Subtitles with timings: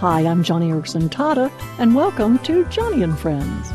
[0.00, 1.50] Hi, I'm Joni Eareckson Tada,
[1.80, 3.68] and welcome to Joni and Friends.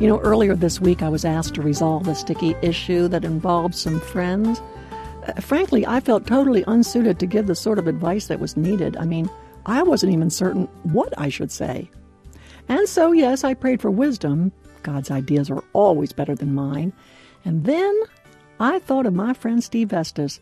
[0.00, 3.74] You know, earlier this week I was asked to resolve a sticky issue that involved
[3.74, 4.62] some friends.
[5.26, 8.96] Uh, frankly, I felt totally unsuited to give the sort of advice that was needed.
[8.96, 9.28] I mean,
[9.66, 11.90] I wasn't even certain what I should say.
[12.68, 14.52] And so, yes, I prayed for wisdom.
[14.84, 16.92] God's ideas are always better than mine.
[17.44, 17.92] And then
[18.60, 20.38] I thought of my friend Steve Estes.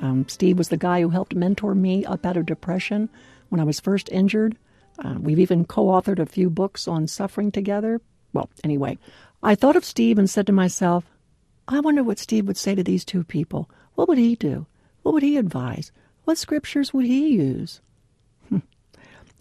[0.00, 3.08] Um, Steve was the guy who helped mentor me up out of depression
[3.48, 4.56] when I was first injured.
[4.98, 8.00] Uh, we've even co authored a few books on suffering together.
[8.32, 8.98] Well, anyway,
[9.42, 11.04] I thought of Steve and said to myself,
[11.68, 13.68] I wonder what Steve would say to these two people.
[13.94, 14.66] What would he do?
[15.02, 15.92] What would he advise?
[16.24, 17.80] What scriptures would he use?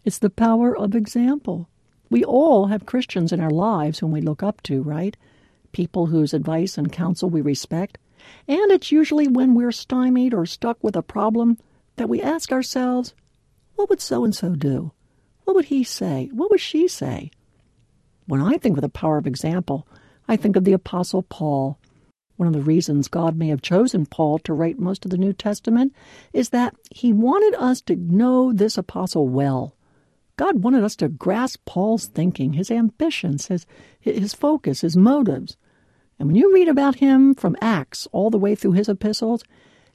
[0.05, 1.69] it's the power of example.
[2.09, 5.17] We all have Christians in our lives whom we look up to, right?
[5.71, 7.97] People whose advice and counsel we respect.
[8.47, 11.57] And it's usually when we're stymied or stuck with a problem
[11.95, 13.13] that we ask ourselves,
[13.75, 14.91] what would so and so do?
[15.43, 16.29] What would he say?
[16.33, 17.31] What would she say?
[18.27, 19.87] When I think of the power of example,
[20.27, 21.77] I think of the Apostle Paul.
[22.37, 25.33] One of the reasons God may have chosen Paul to write most of the New
[25.33, 25.93] Testament
[26.33, 29.75] is that he wanted us to know this apostle well.
[30.35, 33.65] God wanted us to grasp Paul's thinking, his ambitions, his,
[34.01, 35.55] his focus, his motives.
[36.17, 39.43] And when you read about him from Acts all the way through his epistles,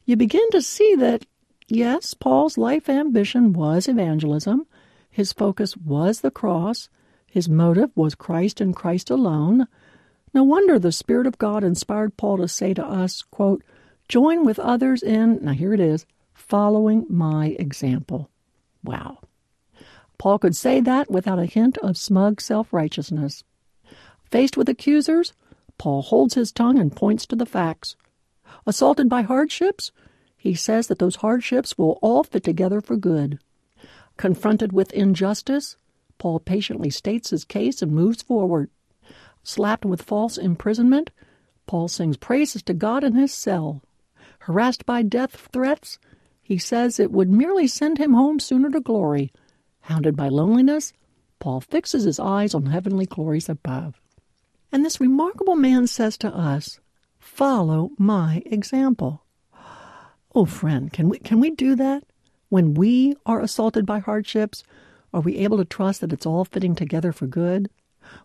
[0.04, 1.24] you begin to see that,
[1.68, 4.66] yes, Paul's life ambition was evangelism,
[5.10, 6.88] his focus was the cross,
[7.26, 9.66] his motive was Christ and Christ alone.
[10.34, 13.62] No wonder the Spirit of God inspired Paul to say to us, quote,
[14.08, 18.30] Join with others in, now here it is, following my example.
[18.82, 19.18] Wow.
[20.18, 23.44] Paul could say that without a hint of smug self righteousness.
[24.30, 25.32] Faced with accusers,
[25.80, 27.96] Paul holds his tongue and points to the facts.
[28.66, 29.92] Assaulted by hardships,
[30.36, 33.38] he says that those hardships will all fit together for good.
[34.18, 35.78] Confronted with injustice,
[36.18, 38.68] Paul patiently states his case and moves forward.
[39.42, 41.12] Slapped with false imprisonment,
[41.66, 43.80] Paul sings praises to God in his cell.
[44.40, 45.98] Harassed by death threats,
[46.42, 49.32] he says it would merely send him home sooner to glory.
[49.80, 50.92] Hounded by loneliness,
[51.38, 53.98] Paul fixes his eyes on heavenly glories above.
[54.72, 56.80] And this remarkable man says to us,
[57.18, 59.24] Follow my example.
[60.34, 62.04] Oh, friend, can we, can we do that?
[62.48, 64.62] When we are assaulted by hardships,
[65.12, 67.68] are we able to trust that it's all fitting together for good?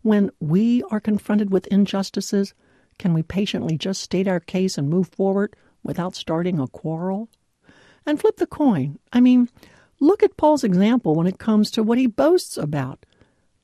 [0.02, 2.54] When we are confronted with injustices,
[2.98, 7.30] can we patiently just state our case and move forward without starting a quarrel?
[8.06, 9.00] And flip the coin.
[9.12, 9.50] I mean,
[10.00, 13.06] look at Paul's example when it comes to what he boasts about.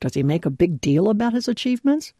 [0.00, 2.12] Does he make a big deal about his achievements?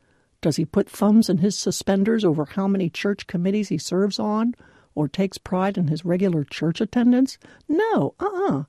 [0.42, 4.54] Does he put thumbs in his suspenders over how many church committees he serves on
[4.94, 7.38] or takes pride in his regular church attendance?
[7.68, 8.58] No, uh uh-uh.
[8.58, 8.62] uh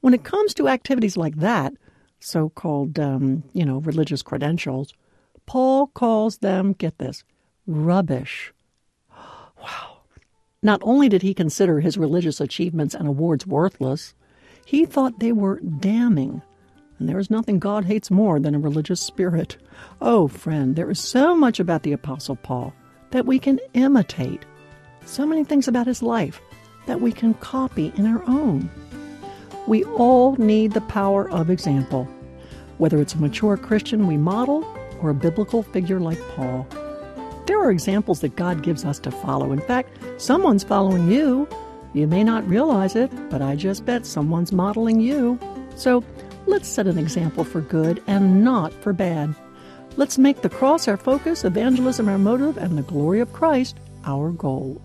[0.00, 1.72] when it comes to activities like that,
[2.20, 4.94] so called, um, you know, religious credentials,
[5.46, 7.24] Paul calls them, get this,
[7.66, 8.52] rubbish.
[9.58, 9.98] Wow.
[10.62, 14.14] Not only did he consider his religious achievements and awards worthless,
[14.64, 16.42] he thought they were damning.
[16.98, 19.56] And there is nothing God hates more than a religious spirit.
[20.00, 22.72] Oh, friend, there is so much about the Apostle Paul
[23.10, 24.44] that we can imitate,
[25.04, 26.40] so many things about his life
[26.86, 28.70] that we can copy in our own.
[29.66, 32.04] We all need the power of example,
[32.78, 34.64] whether it's a mature Christian we model
[35.00, 36.66] or a biblical figure like Paul.
[37.46, 39.52] There are examples that God gives us to follow.
[39.52, 41.48] In fact, someone's following you.
[41.92, 45.38] You may not realize it, but I just bet someone's modeling you.
[45.76, 46.02] So
[46.46, 49.34] let's set an example for good and not for bad.
[49.96, 54.30] Let's make the cross our focus, evangelism our motive, and the glory of Christ our
[54.30, 54.80] goal.